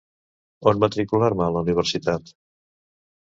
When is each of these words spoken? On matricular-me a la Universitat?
On 0.71 0.79
matricular-me 0.83 1.45
a 1.49 1.51
la 1.57 1.63
Universitat? 1.67 2.33